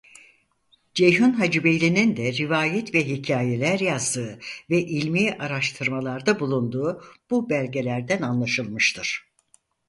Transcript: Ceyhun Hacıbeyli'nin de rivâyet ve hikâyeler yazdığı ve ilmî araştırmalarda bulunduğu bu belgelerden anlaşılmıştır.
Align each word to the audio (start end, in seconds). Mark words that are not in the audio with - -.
Ceyhun 0.93 1.31
Hacıbeyli'nin 1.31 2.17
de 2.17 2.33
rivâyet 2.33 2.93
ve 2.93 3.07
hikâyeler 3.07 3.79
yazdığı 3.79 4.39
ve 4.69 4.81
ilmî 4.81 5.33
araştırmalarda 5.39 6.39
bulunduğu 6.39 7.03
bu 7.31 7.49
belgelerden 7.49 8.21
anlaşılmıştır. 8.21 9.25